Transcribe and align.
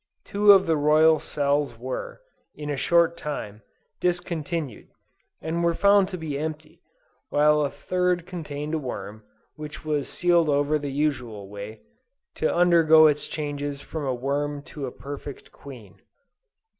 Two 0.25 0.51
of 0.51 0.65
the 0.65 0.77
royal 0.77 1.19
cells 1.19 1.77
were, 1.77 2.21
in 2.55 2.71
a 2.71 2.75
short 2.75 3.15
time, 3.17 3.61
discontinued, 3.99 4.87
and 5.43 5.63
were 5.63 5.75
found 5.75 6.07
to 6.09 6.17
be 6.17 6.39
empty, 6.39 6.81
while 7.29 7.61
a 7.61 7.69
third 7.69 8.25
contained 8.25 8.73
a 8.73 8.79
worm, 8.79 9.21
which 9.57 9.85
was 9.85 10.09
sealed 10.09 10.49
over 10.49 10.79
the 10.79 10.91
usual 10.91 11.47
way, 11.49 11.81
to 12.33 12.51
undergo 12.51 13.05
its 13.05 13.27
changes 13.27 13.79
from 13.79 14.03
a 14.03 14.11
worm 14.15 14.63
to 14.63 14.87
a 14.87 14.91
perfect 14.91 15.51
Queen. 15.51 16.01